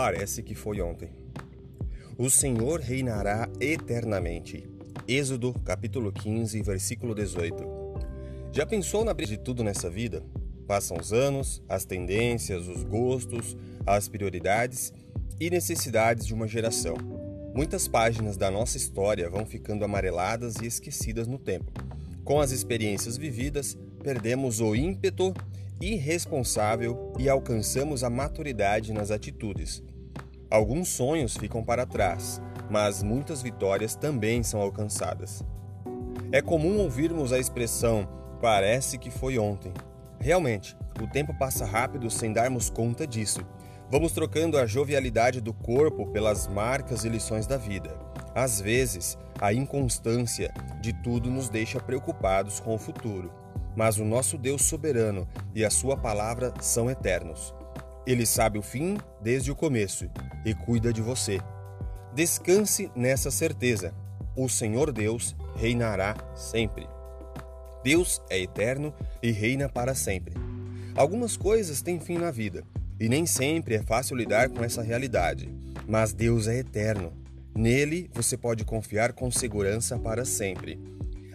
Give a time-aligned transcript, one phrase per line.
[0.00, 1.10] Parece que foi ontem.
[2.16, 4.62] O Senhor reinará eternamente.
[5.08, 7.64] Êxodo, capítulo 15, versículo 18.
[8.52, 10.22] Já pensou na brisa de tudo nessa vida?
[10.68, 14.92] Passam os anos, as tendências, os gostos, as prioridades
[15.40, 16.96] e necessidades de uma geração.
[17.52, 21.72] Muitas páginas da nossa história vão ficando amareladas e esquecidas no tempo.
[22.22, 25.34] Com as experiências vividas, perdemos o ímpeto
[25.80, 29.82] irresponsável e alcançamos a maturidade nas atitudes.
[30.50, 35.42] Alguns sonhos ficam para trás, mas muitas vitórias também são alcançadas.
[36.32, 38.08] É comum ouvirmos a expressão
[38.40, 39.72] parece que foi ontem.
[40.18, 43.40] Realmente, o tempo passa rápido sem darmos conta disso.
[43.90, 47.96] Vamos trocando a jovialidade do corpo pelas marcas e lições da vida.
[48.34, 53.32] Às vezes, a inconstância de tudo nos deixa preocupados com o futuro
[53.76, 57.54] mas o nosso Deus soberano e a sua palavra são eternos.
[58.06, 60.10] Ele sabe o fim desde o começo
[60.44, 61.38] e cuida de você.
[62.14, 63.94] Descanse nessa certeza:
[64.36, 66.88] o Senhor Deus reinará sempre.
[67.84, 70.34] Deus é eterno e reina para sempre.
[70.94, 72.64] Algumas coisas têm fim na vida
[72.98, 75.52] e nem sempre é fácil lidar com essa realidade,
[75.86, 77.12] mas Deus é eterno.
[77.54, 80.78] Nele você pode confiar com segurança para sempre.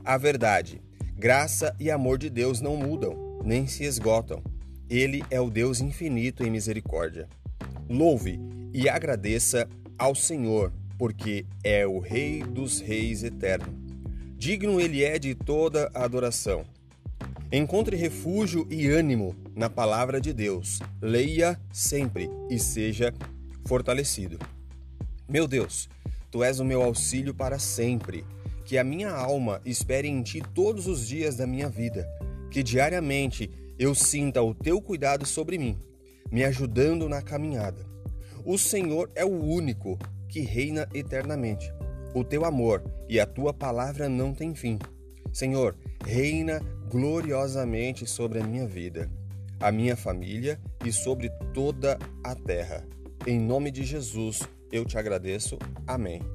[0.04, 0.82] A verdade
[1.24, 4.44] Graça e amor de Deus não mudam, nem se esgotam.
[4.90, 7.30] Ele é o Deus infinito em misericórdia.
[7.90, 8.42] Louve
[8.74, 9.66] e agradeça
[9.98, 13.74] ao Senhor, porque é o Rei dos Reis eterno.
[14.36, 16.66] Digno ele é de toda a adoração.
[17.50, 20.80] Encontre refúgio e ânimo na palavra de Deus.
[21.02, 23.14] Leia sempre e seja
[23.66, 24.38] fortalecido.
[25.30, 25.88] Meu Deus,
[26.30, 28.26] tu és o meu auxílio para sempre
[28.66, 32.08] que a minha alma espere em ti todos os dias da minha vida,
[32.50, 35.78] que diariamente eu sinta o teu cuidado sobre mim,
[36.32, 37.86] me ajudando na caminhada.
[38.46, 39.98] O Senhor é o único
[40.28, 41.72] que reina eternamente.
[42.14, 44.78] O teu amor e a tua palavra não têm fim.
[45.32, 45.76] Senhor,
[46.06, 49.10] reina gloriosamente sobre a minha vida,
[49.60, 52.86] a minha família e sobre toda a terra.
[53.26, 54.42] Em nome de Jesus,
[54.72, 55.58] eu te agradeço.
[55.88, 56.33] Amém.